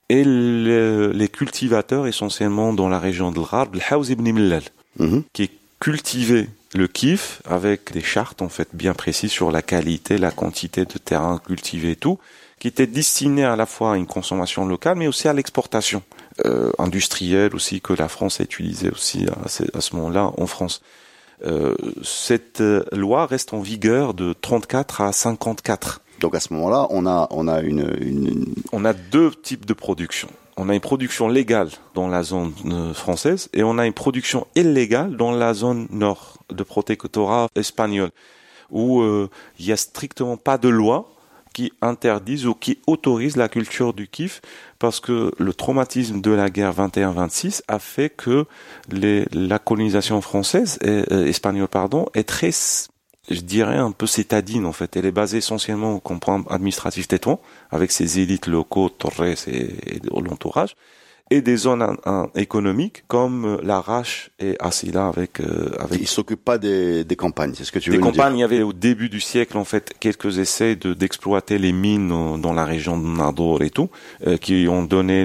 [0.08, 4.62] et les cultivateurs essentiellement dans la région de l'Arab, le ibn Millal,
[4.98, 5.24] mhm.
[5.32, 10.30] qui cultivait le kif avec des chartes en fait bien précises sur la qualité, la
[10.30, 12.18] quantité de terrain cultivé et tout,
[12.58, 16.02] qui était destiné à la fois à une consommation locale mais aussi à l'exportation
[16.44, 20.82] euh, industrielle aussi que la France a utilisé aussi à ce, moment-là en France.
[21.44, 26.00] Euh, cette euh, loi reste en vigueur de 34 à 54.
[26.20, 29.74] Donc à ce moment-là, on a on a une, une, on a deux types de
[29.74, 30.28] production.
[30.56, 32.54] On a une production légale dans la zone
[32.94, 38.10] française et on a une production illégale dans la zone nord de protectorat espagnol
[38.70, 41.12] où euh, il y a strictement pas de loi
[41.52, 44.42] qui interdisent ou qui autorisent la culture du kiff
[44.78, 48.44] parce que le traumatisme de la guerre 21-26 a fait que
[48.90, 52.50] la colonisation française, et, euh, espagnole pardon, est très,
[53.30, 54.96] je dirais un peu cétadine en fait.
[54.96, 60.00] Elle est basée essentiellement au comprendre administratif tétouan avec ses élites locaux, Torres et, et
[60.10, 60.76] l'entourage
[61.30, 61.96] et des zones
[62.36, 66.00] économiques comme euh, l'Arrache et Assila avec euh, avec.
[66.00, 68.04] Ils s'occupent pas des, des campagnes, c'est ce que tu veux dire.
[68.06, 71.58] Des campagnes, il y avait au début du siècle en fait quelques essais de d'exploiter
[71.58, 73.90] les mines dans la région de Nador et tout,
[74.26, 75.24] euh, qui ont donné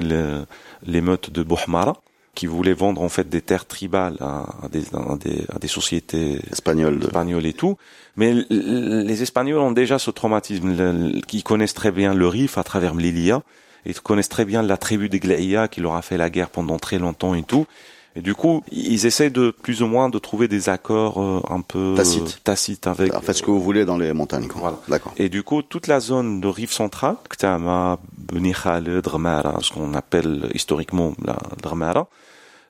[0.84, 1.96] l'émeute de Bouhmara
[2.34, 6.40] qui voulaient vendre en fait des terres tribales à, des, à des, à des sociétés
[6.50, 7.76] espagnoles, espagnoles et tout.
[8.16, 12.94] Mais les Espagnols ont déjà ce traumatisme, qui connaissent très bien le Rif à travers
[12.94, 13.42] Mlilia
[13.86, 16.78] ils connaissent très bien la tribu des Glaïa qui leur a fait la guerre pendant
[16.78, 17.66] très longtemps et tout.
[18.14, 21.62] Et du coup, ils essaient de plus ou moins de trouver des accords euh, un
[21.62, 23.10] peu tacites, tacites avec.
[23.22, 24.48] Faites ce que vous voulez dans les montagnes.
[24.48, 24.60] Quoi.
[24.60, 24.78] Voilà.
[24.88, 25.14] D'accord.
[25.16, 27.98] Et du coup, toute la zone de rive centrale, Ktama,
[28.30, 32.08] ce qu'on appelle historiquement la Drmara,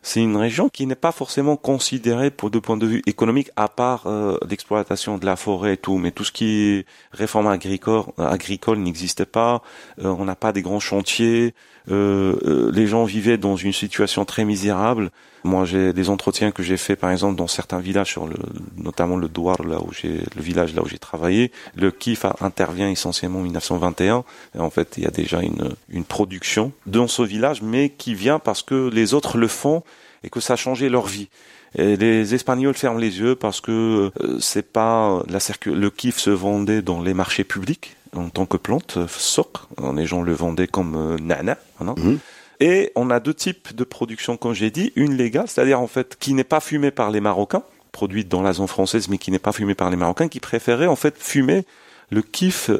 [0.02, 3.68] c'est une région qui n'est pas forcément considérée pour de point de vue économique, à
[3.68, 5.96] part euh, l'exploitation de la forêt et tout.
[5.96, 9.62] Mais tout ce qui est réforme agricole, agricole n'existait pas.
[10.00, 11.54] Euh, on n'a pas des grands chantiers.
[11.90, 15.10] Euh, les gens vivaient dans une situation très misérable.
[15.44, 18.36] Moi, j'ai des entretiens que j'ai fait, par exemple, dans certains villages, sur le,
[18.76, 21.50] notamment le Douar, là où j'ai le village là où j'ai travaillé.
[21.74, 24.24] Le KIF intervient essentiellement en 1921.
[24.54, 28.14] Et en fait, il y a déjà une, une production dans ce village, mais qui
[28.14, 29.82] vient parce que les autres le font
[30.22, 31.28] et que ça a changé leur vie.
[31.76, 36.30] Et les Espagnols ferment les yeux parce que euh, c'est pas la le kiff se
[36.30, 39.58] vendait dans les marchés publics en tant que plante, euh, soc.
[39.94, 41.58] Les gens le vendaient comme euh, nana.
[41.80, 42.18] Mhm.
[42.60, 44.92] Et on a deux types de production, comme j'ai dit.
[44.96, 48.52] Une légale, c'est-à-dire en fait qui n'est pas fumée par les Marocains, produite dans la
[48.52, 51.64] zone française, mais qui n'est pas fumée par les Marocains, qui préféraient en fait fumer
[52.10, 52.70] le kiff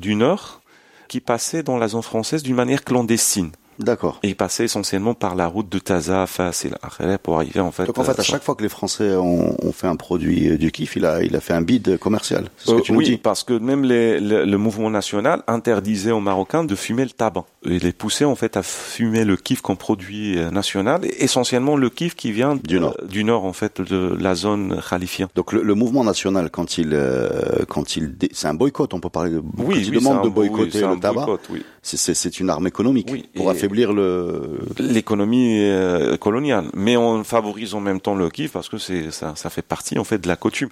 [0.00, 0.60] du Nord,
[1.08, 3.52] qui passait dans la zone française d'une manière clandestine.
[3.82, 4.20] D'accord.
[4.22, 7.86] Et il passait essentiellement par la route de Taza, Fas et pour arriver en fait.
[7.86, 10.58] Donc en fait, à euh, chaque fois que les Français ont, fait un produit euh,
[10.58, 12.48] du kiff, il a, il a fait un bid commercial.
[12.58, 13.16] C'est ce que tu nous oui, dis.
[13.16, 17.44] parce que même les, le mouvement national interdisait aux Marocains de fumer le tabac.
[17.64, 21.76] Il les poussait en fait à fumer le kiff comme produit euh, national, et essentiellement
[21.76, 25.28] le kiff qui vient du nord, du nord en fait de la zone khalifien.
[25.34, 26.98] Donc le, mouvement national, quand il,
[27.68, 29.42] quand il, c'est un boycott, on peut parler de.
[29.58, 31.26] Oui, il demande de boycotter le tabac.
[31.50, 31.64] oui.
[31.82, 36.66] C'est une arme économique pour affaiblir le l'économie euh, coloniale.
[36.74, 39.98] Mais on favorise en même temps le kiff parce que c'est ça, ça fait partie
[39.98, 40.68] en fait de la coutume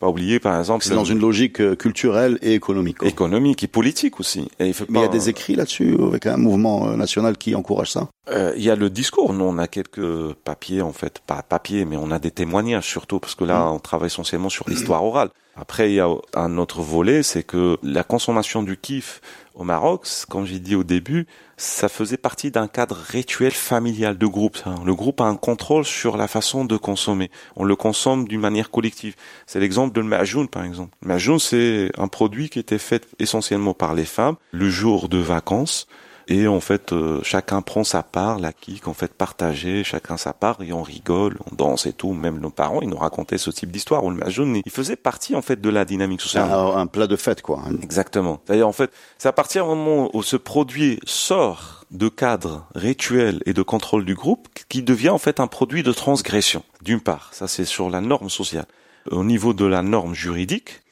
[0.00, 0.82] pas oublier, par exemple.
[0.82, 2.96] C'est dans une logique euh, culturelle et économique.
[3.02, 4.48] Économique et politique aussi.
[4.58, 7.54] Et il Mais il y a des écrits là-dessus, avec un mouvement euh, national qui
[7.54, 8.08] encourage ça?
[8.30, 9.34] Euh, Il y a le discours.
[9.34, 11.20] Nous, on a quelques papiers, en fait.
[11.26, 13.72] Pas papiers, mais on a des témoignages surtout, parce que là, mm.
[13.74, 15.28] on travaille essentiellement sur l'histoire orale.
[15.54, 19.20] Après, il y a un autre volet, c'est que la consommation du kiff
[19.60, 21.26] au Maroc, comme j'ai dit au début,
[21.58, 24.58] ça faisait partie d'un cadre rituel familial de groupe.
[24.86, 27.30] Le groupe a un contrôle sur la façon de consommer.
[27.56, 29.16] On le consomme d'une manière collective.
[29.46, 30.96] C'est l'exemple de le majoun, par exemple.
[31.02, 35.18] Le majoun, c'est un produit qui était fait essentiellement par les femmes le jour de
[35.18, 35.86] vacances
[36.30, 40.32] et en fait euh, chacun prend sa part, la kick en fait partagée, chacun sa
[40.32, 42.12] part et on rigole, on danse et tout.
[42.12, 44.20] Même nos parents ils nous racontaient ce type d'histoire où le
[44.64, 46.48] il faisait partie en fait de la dynamique sociale.
[46.50, 47.62] Un, plat de fête quoi.
[47.82, 48.40] Exactement.
[48.46, 53.42] D'ailleurs en fait c'est à partir du moment où ce produit sort de cadre rituel
[53.44, 56.62] et de contrôle du groupe qui devient en fait un produit de transgression.
[56.82, 58.66] D'une part, ça c'est sur la norme sociale.
[59.10, 60.82] Au niveau de la norme juridique,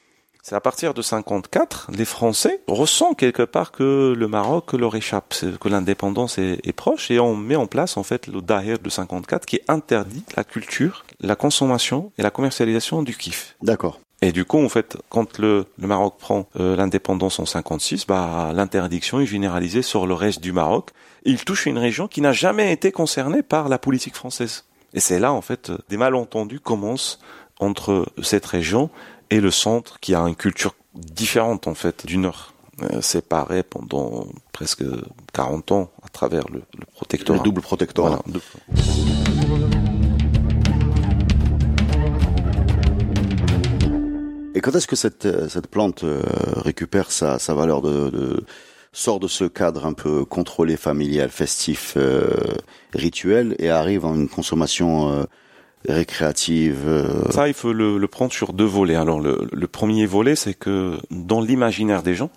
[0.41, 5.35] c'est à partir de 54, les Français ressentent quelque part que le Maroc leur échappe,
[5.59, 9.45] que l'indépendance est, proche, et on met en place en fait le Daher de 54
[9.45, 13.55] qui interdit la culture, la consommation et la commercialisation du kiff.
[13.61, 13.99] D'accord.
[14.21, 19.21] Et du coup, en fait, quand le, Maroc prend euh, l'indépendance en 56, bah, l'interdiction
[19.21, 20.89] est généralisée sur le reste du Maroc.
[21.23, 24.65] il touche une région qui n'a jamais été concernée par la politique française.
[24.93, 27.19] Et c'est là, en fait, des malentendus commencent
[27.59, 28.89] entre cette région
[29.31, 34.27] et le centre qui a une culture différente en fait du nord euh, séparé pendant
[34.53, 34.83] presque
[35.33, 37.37] 40 ans à travers le, le protectorat.
[37.37, 38.21] Le double protectorat.
[44.55, 46.21] Et quand est-ce que cette, euh, cette plante euh,
[46.55, 48.45] récupère sa, sa valeur de, de,
[48.93, 51.97] sort de ce cadre un peu contrôlé, familial, festif,
[52.93, 55.27] rituel et arrive en une consommation
[55.87, 56.83] récréative.
[56.87, 57.31] Euh.
[57.31, 58.95] Ça, il faut le, prendre sur deux volets.
[58.95, 62.29] Alors, le, premier volet, c'est que dans l'imaginaire des gens,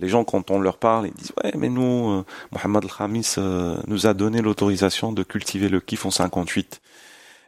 [0.00, 3.76] les gens, quand on leur parle, ils disent ouais, mais nous, euh, Mohamed Al-Khamis euh,
[3.86, 6.80] nous a donné l'autorisation de cultiver le kiff en 58.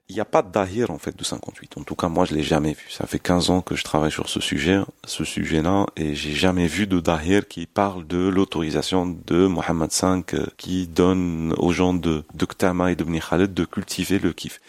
[0.09, 1.79] Il n'y a pas de dahir en fait de 58.
[1.79, 2.87] En tout cas, moi, je l'ai jamais vu.
[2.91, 6.67] Ça fait 15 ans que je travaille sur ce sujet, ce sujet-là, et j'ai jamais
[6.67, 12.25] vu de dahir qui parle de l'autorisation de Mohamed V qui donne aux gens de,
[12.35, 12.47] de
[12.91, 14.61] et de Bni Khaled de cultiver le kiff.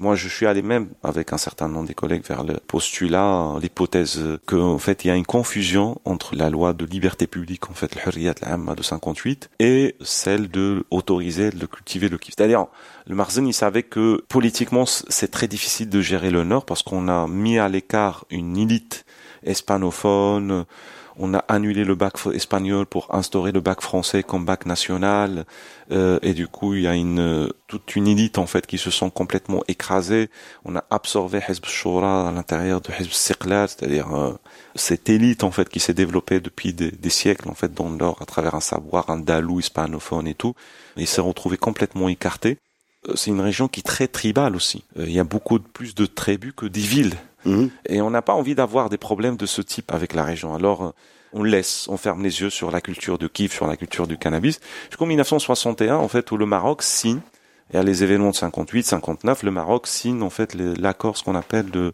[0.00, 4.38] Moi, je suis allé même avec un certain nombre des collègues vers le postulat, l'hypothèse
[4.46, 7.96] qu'en fait, il y a une confusion entre la loi de liberté publique, en fait,
[7.96, 12.34] le Hurriyat al de 58, et celle de autoriser de cultiver le kiff.
[12.38, 12.66] C'est-à-dire,
[13.08, 17.08] le Marzen, il savait que politiquement, c'est très difficile de gérer le Nord parce qu'on
[17.08, 19.04] a mis à l'écart une élite
[19.44, 20.64] hispanophone,
[21.18, 25.44] on a annulé le bac espagnol pour instaurer le bac français comme bac national.
[25.90, 28.90] Euh, et du coup, il y a une toute une élite en fait qui se
[28.90, 30.30] sent complètement écrasée.
[30.64, 31.64] On a absorbé Hezb
[32.02, 34.32] à l'intérieur de Hezb c'est-à-dire euh,
[34.74, 38.26] cette élite en fait qui s'est développée depuis des, siècles en fait dans l'or à
[38.26, 40.54] travers un savoir andalou, hispanophone et tout.
[40.96, 42.58] Et s'est retrouvé complètement écarté.
[43.06, 44.84] Euh, c'est une région qui est très tribale aussi.
[44.96, 47.14] Il y a beaucoup plus de tribus que des villes.
[47.44, 47.70] Mhm.
[47.88, 50.54] Et on n'a pas envie d'avoir des problèmes de ce type avec la région.
[50.54, 50.90] Alors, euh,
[51.32, 54.16] on laisse, on ferme les yeux sur la culture de kiff, sur la culture du
[54.16, 54.60] cannabis.
[54.90, 57.20] Jusqu'en 1961, en fait, où le Maroc signe
[57.72, 61.34] Et à les événements de 58, 59, le Maroc signe en fait l'accord, ce qu'on
[61.34, 61.92] appelle de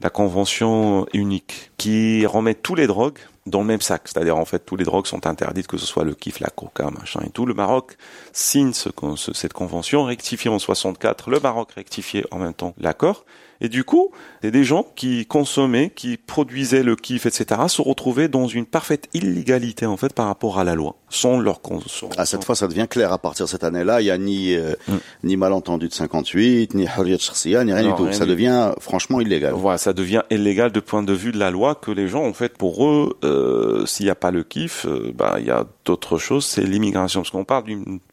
[0.00, 4.02] la convention unique, qui remet tous les drogues dans le même sac.
[4.04, 6.90] C'est-à-dire, en fait, tous les drogues sont interdites, que ce soit le kiff, la coca,
[6.90, 7.46] machin et tout.
[7.46, 7.96] Le Maroc
[8.32, 8.90] signe ce,
[9.34, 11.30] cette convention, rectifié en 64.
[11.30, 13.24] Le Maroc rectifié en même temps l'accord.
[13.60, 14.10] Et du coup,
[14.42, 19.08] c'est des gens qui consommaient, qui produisaient le kiff, etc., se retrouvaient dans une parfaite
[19.14, 22.08] illégalité en fait par rapport à la loi, sans leur consommation.
[22.16, 23.12] À cette fois, ça devient clair.
[23.12, 24.96] À partir de cette année-là, il y a ni euh, mm.
[25.24, 28.12] ni malentendu de 58, ni harriet ni rien du tout.
[28.12, 29.54] ça devient franchement illégal.
[29.54, 32.32] Voilà, ça devient illégal de point de vue de la loi que les gens, en
[32.32, 33.37] fait, pour eux, euh,
[33.86, 36.44] s'il n'y a pas le kiff, euh, bah il y a d'autres choses.
[36.46, 37.64] C'est l'immigration, parce qu'on parle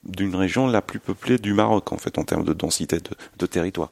[0.03, 3.45] d'une région la plus peuplée du Maroc en fait en termes de densité de, de
[3.45, 3.91] territoire.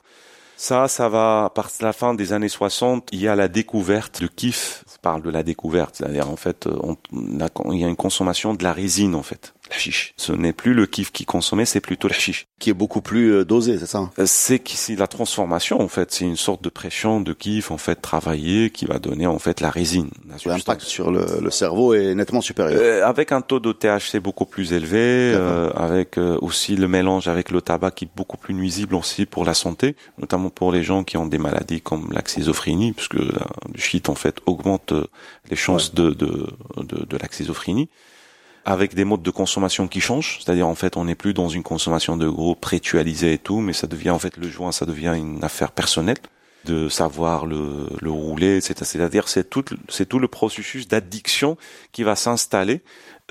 [0.55, 4.27] Ça, ça va, par la fin des années 60, il y a la découverte de
[4.27, 4.85] kiff.
[4.87, 8.63] On parle de la découverte, c'est-à-dire en fait, on, il y a une consommation de
[8.63, 10.13] la résine en fait la chiche.
[10.17, 12.47] Ce n'est plus le kiff qui consommait, c'est plutôt la chiche.
[12.59, 16.11] Qui est beaucoup plus euh, dosé, c'est ça euh, C'est c'est la transformation en fait,
[16.11, 19.61] c'est une sorte de pression de kiff en fait travaillé qui va donner en fait
[19.61, 20.09] la résine.
[20.45, 22.79] L'impact sur le, le, cerveau est nettement supérieur.
[22.81, 27.51] Euh, avec un taux de THC beaucoup plus élevé, euh, avec aussi le mélange avec
[27.51, 31.03] le tabac qui est beaucoup plus nuisible aussi pour la santé, notamment pour les gens
[31.03, 33.31] qui ont des maladies comme la schizophrénie, puisque le
[33.75, 34.93] shit en fait augmente
[35.49, 36.47] les chances de, de,
[36.77, 37.89] de, de la schizophrénie
[38.65, 41.63] avec des modes de consommation qui changent, c'est-à-dire en fait on n'est plus dans une
[41.63, 45.13] consommation de gros ritualisée et tout, mais ça devient en fait le joint, ça devient
[45.17, 46.17] une affaire personnelle
[46.65, 51.57] de savoir le, le rouler, c'est-à-dire c'est tout, c'est tout le processus d'addiction
[51.91, 52.81] qui va s'installer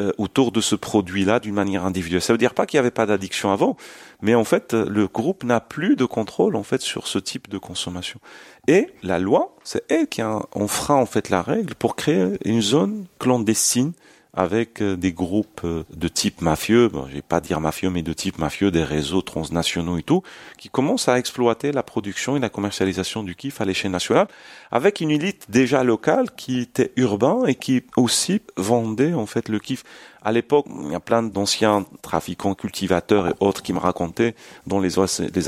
[0.00, 2.20] euh, autour de ce produit-là d'une manière individuelle.
[2.20, 3.76] Ça veut dire pas qu'il n'y avait pas d'addiction avant,
[4.20, 7.58] mais en fait le groupe n'a plus de contrôle en fait sur ce type de
[7.58, 8.20] consommation.
[8.68, 13.06] Et la loi, c'est elle qui fera en fait la règle pour créer une zone
[13.18, 13.92] clandestine
[14.34, 18.02] avec euh, des groupes euh, de type mafieux, bon, je vais pas dire mafieux, mais
[18.02, 20.22] de type mafieux, des réseaux transnationaux et tout,
[20.56, 24.28] qui commencent à exploiter la production et la commercialisation du kiff à l'échelle nationale,
[24.70, 29.58] avec une élite déjà locale qui était urbain et qui aussi vendait en fait le
[29.58, 29.84] kiff.
[30.22, 34.34] À l'époque, il y a plein d'anciens trafiquants, cultivateurs et autres qui me racontaient
[34.66, 34.98] dans les,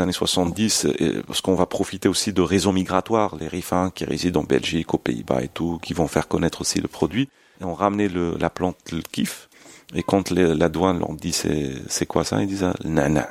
[0.01, 0.89] années 70,
[1.27, 4.99] parce qu'on va profiter aussi de réseaux migratoires, les rifins qui résident en Belgique, aux
[4.99, 7.29] Pays-Bas et tout, qui vont faire connaître aussi le produit
[7.61, 9.49] on ramenait le, la plante, le kiff.
[9.95, 13.29] Et quand la douane leur dit c'est, c'est quoi ça, ils disent nana.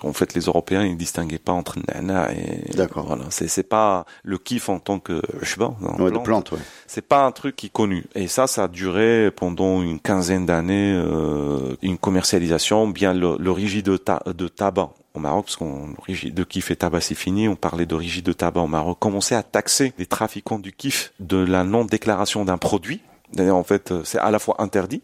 [0.00, 2.74] En fait, les Européens, ils distinguaient pas entre nana et.
[2.74, 3.06] D'accord.
[3.06, 3.24] Voilà.
[3.28, 6.24] C'est, c'est pas le kiff en tant que, je sais pas, ouais, plante.
[6.24, 6.58] plante ouais.
[6.86, 8.06] C'est pas un truc qui est connu.
[8.14, 14.00] Et ça, ça a duré pendant une quinzaine d'années, euh, une commercialisation, bien l'origine de,
[14.32, 18.22] de tabac au Maroc, parce qu'on de kiff et tabac c'est fini, on parlait d'origine
[18.22, 22.56] de tabac au Maroc, commençait à taxer les trafiquants du kiff de la non-déclaration d'un
[22.56, 25.02] produit D'ailleurs, en fait, c'est à la fois interdit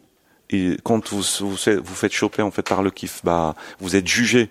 [0.50, 4.06] et quand vous, vous, vous faites choper en fait par le kiff, bah vous êtes
[4.06, 4.50] jugé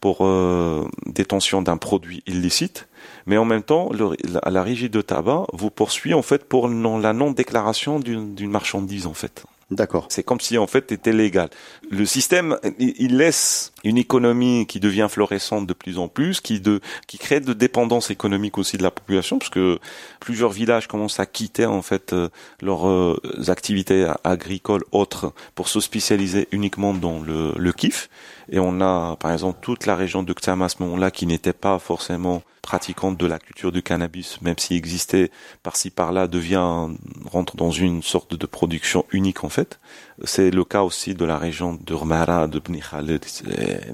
[0.00, 2.88] pour euh, détention d'un produit illicite,
[3.26, 6.68] mais en même temps, le, la, la régie de tabac vous poursuit en fait pour
[6.68, 9.44] non, la non déclaration d'une marchandise en fait.
[9.70, 10.06] D'accord.
[10.10, 11.48] C'est comme si en fait c'était légal.
[11.90, 16.80] Le système, il laisse une économie qui devient florissante de plus en plus, qui de
[17.06, 19.78] qui crée de dépendance économique aussi de la population, parce que
[20.18, 22.28] plusieurs villages commencent à quitter en fait euh,
[22.60, 28.10] leurs euh, activités agricoles autres pour se spécialiser uniquement dans le, le kiff.
[28.50, 31.52] Et on a par exemple toute la région de Ktam à ce moment-là qui n'était
[31.52, 35.30] pas forcément pratiquante de la culture du cannabis, même s'il existait
[35.62, 36.88] par-ci par-là, devient
[37.24, 39.78] rentre dans une sorte de production unique en fait.
[40.24, 43.24] C'est le cas aussi de la région de Rmara, de Bni Khaled.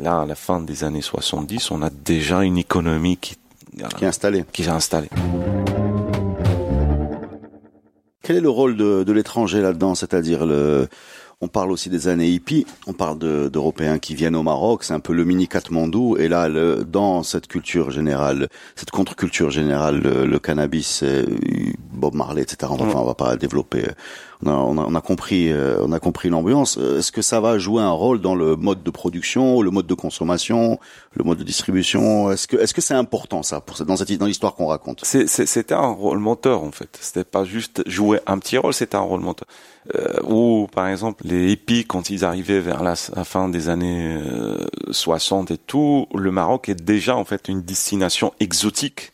[0.01, 3.37] Là, à la fin des années 70, on a déjà une économie qui,
[3.97, 4.45] qui est installée.
[4.53, 5.09] Qui est installée.
[8.23, 10.89] Quel est le rôle de, de l'étranger là-dedans, c'est-à-dire le
[11.43, 15.01] on parle aussi des années hippies, on parle d'Européens qui viennent au Maroc, c'est un
[15.01, 16.17] peu le mini Katmandou.
[16.17, 21.25] Et là, le, dans cette culture générale, cette contre-culture générale, le, cannabis, euh,
[21.93, 22.71] Bob Marley, etc.
[22.71, 23.85] Enfin, on va pas développer.
[24.45, 26.77] On a, on a, compris, euh, on a compris l'ambiance.
[26.77, 29.95] Est-ce que ça va jouer un rôle dans le mode de production, le mode de
[29.95, 30.81] consommation,
[31.15, 32.31] le mode de distribution?
[32.33, 35.05] Est-ce que, est-ce que c'est important ça pour dans cette dans l'histoire qu'on raconte?
[35.05, 36.99] C'était un rôle moteur en fait.
[37.01, 39.47] C'était pas juste jouer un petit rôle, c'était un rôle moteur.
[39.95, 44.17] Euh, ou par exemple les hippies quand ils arrivaient vers la, fin des années
[44.91, 49.13] 60 euh, et tout, le Maroc est déjà en fait une destination exotique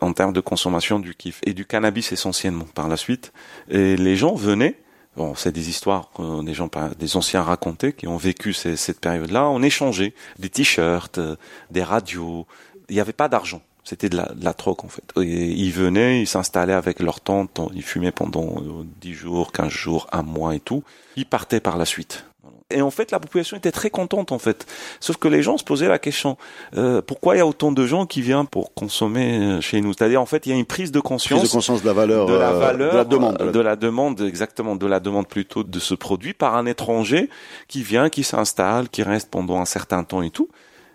[0.00, 3.32] en termes de consommation du kiff et du cannabis essentiellement par la suite.
[3.68, 4.76] Et les gens venaient
[5.16, 9.46] Bon, c'est des histoires que des gens, des anciens racontaient, qui ont vécu cette période-là.
[9.48, 11.36] On échangeait des t-shirts, euh,
[11.70, 12.46] des radios.
[12.88, 13.60] Il n'y avait pas d'argent.
[13.84, 15.04] C'était de la, de troc en fait.
[15.20, 18.62] Et ils venaient, ils s'installaient avec leur tante, ils fumaient pendant
[19.00, 20.84] 10 jours, 15 jours, un mois et tout.
[21.16, 22.24] Ils partaient par la suite.
[22.72, 24.66] Et en fait, la population était très contente en fait.
[25.00, 26.36] Sauf que les gens se posaient la question
[26.76, 29.92] euh, pourquoi il y a autant de gens qui viennent pour consommer euh, chez nous?
[29.92, 31.92] C'est-à-dire en fait, il y a une prise de conscience, prise de conscience de la
[31.92, 35.28] valeur, de la euh, valeur, de la demande, de la demande exactement, de la demande
[35.28, 37.28] plutôt de ce produit par un étranger
[37.68, 40.48] qui vient, qui s'installe, qui reste pendant un certain temps et tout.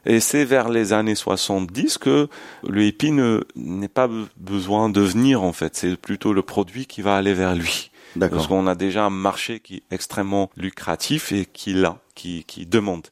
[0.06, 2.30] Et c'est vers les années 70 que
[2.66, 5.76] le hippie n'est pas besoin de venir en fait.
[5.76, 7.92] C'est plutôt le produit qui va aller vers lui.
[8.20, 12.66] Parce qu'on a déjà un marché qui est extrêmement lucratif et qui l'a, qui, qui
[12.66, 13.08] demande.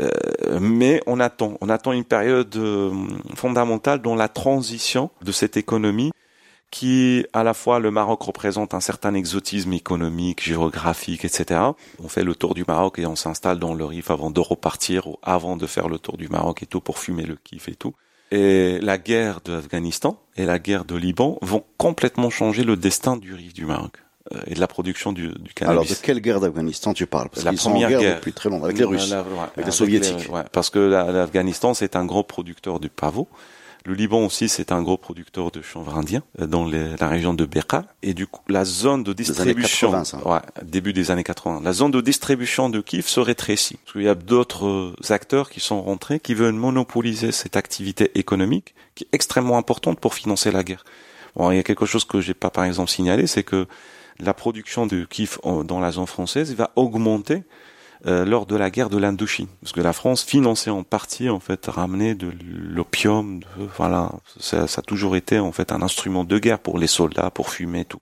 [0.00, 0.08] Euh,
[0.60, 2.92] mais on attend, on attend une période euh,
[3.34, 6.12] fondamentale dans la transition de cette économie
[6.74, 11.60] qui, à la fois, le Maroc représente un certain exotisme économique, géographique, etc.
[12.02, 15.06] On fait le tour du Maroc et on s'installe dans le Rif avant de repartir
[15.06, 17.76] ou avant de faire le tour du Maroc et tout pour fumer le kiff et
[17.76, 17.94] tout.
[18.32, 23.16] Et la guerre de l'Afghanistan et la guerre de Liban vont complètement changer le destin
[23.16, 24.03] du Rif du Maroc.
[24.32, 25.70] Euh, et de la production du, du cannabis.
[25.70, 27.28] Alors de quelle guerre d'Afghanistan tu parles?
[27.28, 30.30] Parce La première sont en guerre, depuis très longtemps avec les Russes, avec les Soviétiques.
[30.32, 33.28] ouais, parce que l'Afghanistan c'est un gros producteur du pavot.
[33.86, 37.34] Le Liban aussi, c'est un gros producteur de chanvre indien euh, dans les, la région
[37.34, 37.84] de Beqa.
[38.02, 41.72] Et du coup, la zone de distribution, des 80, ouais, début des années 80, la
[41.74, 43.76] zone de distribution de Kiev se rétrécit.
[43.84, 48.74] Parce qu'il y a d'autres acteurs qui sont rentrés, qui veulent monopoliser cette activité économique,
[48.94, 50.84] qui est extrêmement importante pour financer la guerre.
[51.36, 53.66] Bon, il y a quelque chose que j'ai pas, par exemple, signalé, c'est que
[54.20, 57.42] la production de kif dans la zone française va augmenter
[58.06, 61.40] euh, lors de la guerre de l'Indochine, parce que la France finançait en partie en
[61.40, 63.40] fait ramener de l'opium,
[63.78, 67.30] voilà, ça, ça, a toujours été en fait un instrument de guerre pour les soldats,
[67.30, 68.00] pour fumer tout.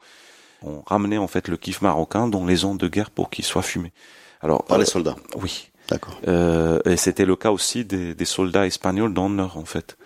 [0.64, 3.62] On ramenait en fait le kif marocain dans les zones de guerre pour qu'il soit
[3.62, 3.92] fumé.
[4.40, 5.16] Alors par les euh, soldats.
[5.40, 5.68] Oui.
[5.88, 6.18] D'accord.
[6.26, 9.96] Euh, et c'était le cas aussi des, des soldats espagnols dans le nord en fait.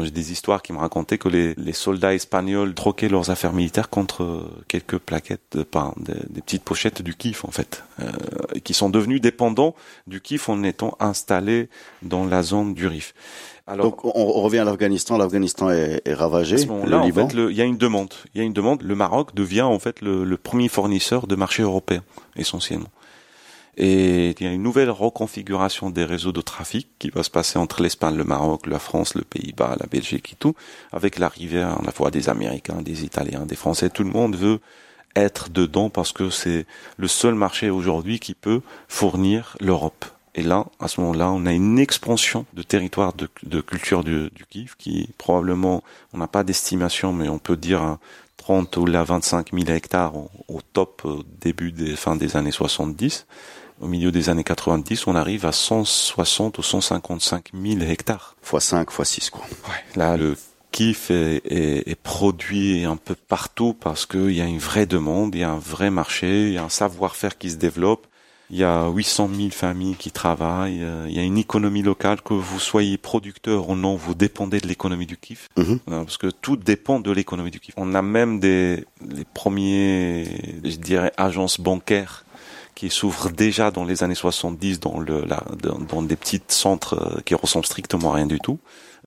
[0.00, 3.88] J'ai des histoires qui me racontaient que les, les, soldats espagnols troquaient leurs affaires militaires
[3.88, 8.10] contre quelques plaquettes, de, pain, des, petites pochettes du kiff en fait, euh,
[8.62, 9.74] qui sont devenus dépendants
[10.06, 11.68] du kiff en étant installés
[12.02, 13.12] dans la zone du Rif.
[13.66, 15.18] Alors, Donc on, revient à l'Afghanistan.
[15.18, 16.56] L'Afghanistan est, est, ravagé.
[16.56, 18.14] À ce moment-là, en fait, il y a une demande.
[18.34, 18.82] Il y a une demande.
[18.82, 22.02] Le Maroc devient en fait le, le premier fournisseur de marché européen
[22.36, 22.88] essentiellement.
[23.76, 27.58] Et il y a une nouvelle reconfiguration des réseaux de trafic qui va se passer
[27.58, 30.54] entre l'Espagne, le Maroc, la France, le Pays-Bas, la Belgique et tout,
[30.92, 33.88] avec l'arrivée à la fois des Américains, des Italiens, des Français.
[33.88, 34.60] Tout le monde veut
[35.16, 36.66] être dedans parce que c'est
[36.98, 40.04] le seul marché aujourd'hui qui peut fournir l'Europe.
[40.34, 44.46] Et là, à ce moment-là, on a une expansion de territoire de, culture du, du
[44.78, 45.82] qui probablement,
[46.14, 47.98] on n'a pas d'estimation, mais on peut dire
[48.42, 52.50] 30 ou là 25 000 hectares au, au top euh, début des fins des années
[52.50, 53.26] 70
[53.80, 58.36] au milieu des années 90, on arrive à 160 ou 155 000 hectares.
[58.40, 59.42] Fois 5, fois 6, quoi.
[59.68, 59.74] Ouais.
[59.96, 60.36] Là, le
[60.70, 65.34] kiff est, est, est, produit un peu partout parce qu'il y a une vraie demande,
[65.34, 68.06] il y a un vrai marché, il y a un savoir-faire qui se développe.
[68.52, 70.82] Il y a 800 000 familles qui travaillent.
[70.82, 72.20] Euh, il y a une économie locale.
[72.20, 75.48] Que vous soyez producteur ou non, vous dépendez de l'économie du kiff.
[75.56, 75.78] Mhm.
[75.86, 77.72] Parce que tout dépend de l'économie du kiff.
[77.78, 80.26] On a même des les premiers,
[80.64, 82.26] je dirais, agences bancaires
[82.74, 85.42] qui s'ouvre déjà dans les années 70 dans, le, la,
[85.88, 88.58] dans, des petits centres euh, qui ressemblent strictement à rien du tout.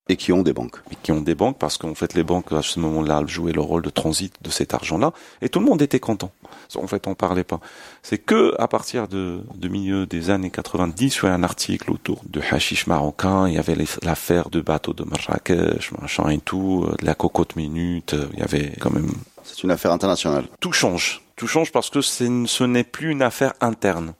[0.08, 0.78] Et qui ont des banques.
[0.92, 3.62] Et qui ont des banques parce qu'en fait les banques à ce moment-là jouaient le
[3.62, 6.32] rôle de transit de cet argent-là et tout le monde était content.
[6.76, 7.60] En fait, on parlait pas.
[8.04, 11.92] C'est que à partir de, de milieu des années 90, il y a un article
[11.92, 13.48] autour de hashish marocain.
[13.48, 17.56] Il y avait l'affaire de bateau de Marrakech, machin et tout, euh, de la cocotte
[17.56, 18.14] minute.
[18.14, 19.12] Euh, il y avait quand même.
[19.44, 20.46] C'est une affaire internationale.
[20.60, 21.22] Tout change.
[21.36, 24.14] Tout change parce que ce n'est plus une affaire interne.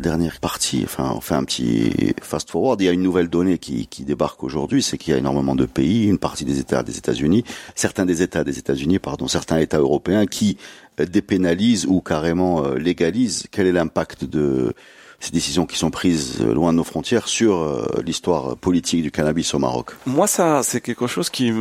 [0.00, 2.80] Dernière partie, enfin on fait un petit fast forward.
[2.80, 5.54] Il y a une nouvelle donnée qui, qui débarque aujourd'hui, c'est qu'il y a énormément
[5.54, 9.58] de pays, une partie des États des États-Unis, certains des États des États-Unis, pardon, certains
[9.58, 10.56] États européens qui
[10.98, 13.46] euh, dépénalisent ou carrément euh, légalisent.
[13.50, 14.72] Quel est l'impact de
[15.18, 19.52] ces décisions qui sont prises euh, loin de nos frontières sur l'histoire politique du cannabis
[19.54, 19.90] au Maroc?
[20.06, 21.52] Moi, ça, c'est quelque chose qui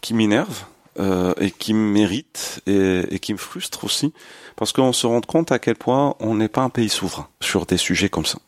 [0.00, 0.64] qui m'énerve
[1.00, 4.12] euh, et qui me mérite et, et, qui me frustre aussi,
[4.56, 7.66] parce qu'on se rend compte à quel point on n'est pas un pays souverain sur
[7.66, 8.38] des sujets comme ça.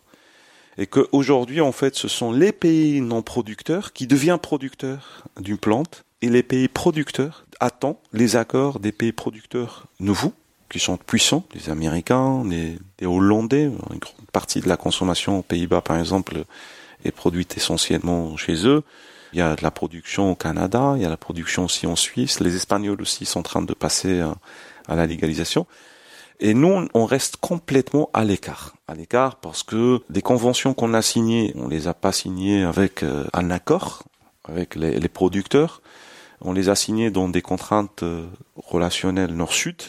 [0.79, 6.05] Et qu'aujourd'hui, en fait, ce sont les pays non producteurs qui deviennent producteurs d'une plante,
[6.21, 10.35] et les pays producteurs attendent les accords des pays producteurs nouveaux,
[10.71, 15.43] qui sont puissants, les Américains, les, les Hollandais, une grande partie de la consommation aux
[15.43, 16.45] Pays-Bas, par exemple,
[17.05, 18.83] est produite essentiellement chez eux.
[19.33, 21.97] Il y a de la production au Canada, il y a la production aussi en
[21.97, 22.41] Suisse.
[22.41, 24.33] Les Espagnols aussi sont en train de passer euh,
[24.89, 25.67] à la légalisation.
[26.41, 28.75] Et nous, on reste complètement à l'écart.
[28.89, 33.03] À l'écart parce que des conventions qu'on a signées, on les a pas signées avec
[33.03, 34.03] euh, un accord
[34.45, 35.83] avec les, les, producteurs.
[36.41, 38.27] On les a signées dans des contraintes euh,
[38.57, 39.83] relationnelles nord-sud.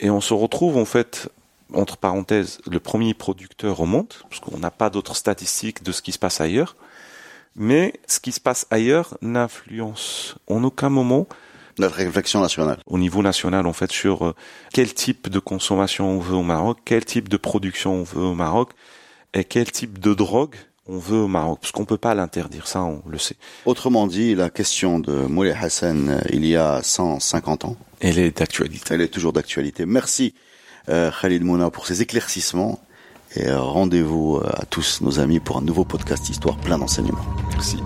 [0.00, 1.28] Et on se retrouve en fait
[1.72, 6.02] entre parenthèses, le premier producteur au monde, parce qu'on n'a pas d'autres statistiques de ce
[6.02, 6.76] qui se passe ailleurs.
[7.56, 11.26] Mais ce qui se passe ailleurs n'influence en aucun moment
[11.78, 12.78] notre réflexion nationale.
[12.86, 14.34] Au niveau national, en fait, sur euh,
[14.72, 18.34] quel type de consommation on veut au Maroc, quel type de production on veut au
[18.34, 18.70] Maroc,
[19.32, 20.54] et quel type de drogue
[20.86, 23.36] on veut au Maroc, parce qu'on peut pas l'interdire, ça on le sait.
[23.64, 27.76] Autrement dit, la question de Moulay Hassan euh, il y a 150 ans.
[28.00, 28.94] Elle est d'actualité.
[28.94, 29.86] Elle est toujours d'actualité.
[29.86, 30.34] Merci
[30.88, 32.80] euh, Khalid Mouna pour ces éclaircissements.
[33.36, 37.24] Et euh, rendez-vous euh, à tous nos amis pour un nouveau podcast Histoire plein d'enseignements.
[37.50, 37.78] Merci.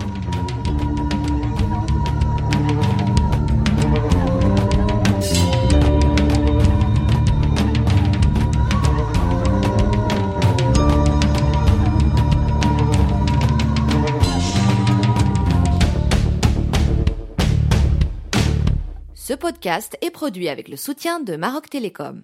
[19.15, 22.23] Ce podcast est produit avec le soutien de Maroc Télécom.